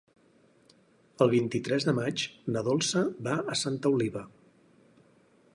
El 1.25 1.29
vint-i-tres 1.33 1.85
de 1.89 1.95
maig 1.99 2.25
na 2.55 2.65
Dolça 2.71 3.05
va 3.29 3.39
a 3.55 3.61
Santa 3.63 3.93
Oliva. 3.99 4.29